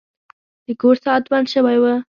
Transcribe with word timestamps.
د 0.65 0.67
کور 0.81 0.95
ساعت 1.03 1.23
بند 1.31 1.47
شوی 1.53 1.77
و. 1.79 1.83